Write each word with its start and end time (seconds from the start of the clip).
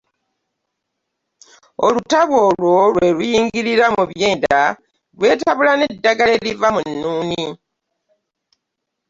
Olutabu 1.85 2.35
olwo 2.47 2.75
bwe 2.95 3.07
luyingira 3.17 3.85
mu 3.95 4.03
byenda, 4.11 4.59
lwetabula 5.17 5.71
n’eddagala 5.75 6.31
eriva 6.39 6.67
mu 6.75 6.81
nnuuni. 6.89 7.43